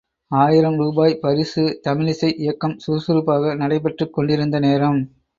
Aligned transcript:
ஆயிரம் 0.31 0.77
ரூபாய் 0.77 1.17
பரிசு 1.17 1.81
தமிழிசை 1.87 2.29
இயக்கம் 2.37 2.73
சுறுசுறுப்பாக 2.77 3.53
நடைபெற்றுக் 3.55 4.13
கொண்டிருந்த 4.13 4.59
நேரம். 4.59 4.99